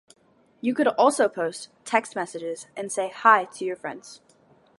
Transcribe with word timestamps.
You 0.61 0.73
could 0.73 0.87
also 0.87 1.29
post 1.29 1.69
"text 1.85 2.15
messages" 2.15 2.65
and 2.75 2.91
say 2.91 3.09
"hi" 3.09 3.45
to 3.45 3.63
your 3.65 3.75
friends. 3.75 4.19